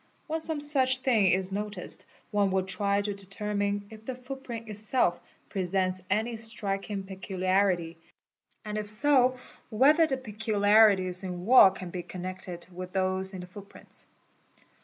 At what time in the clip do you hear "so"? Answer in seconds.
8.89-9.37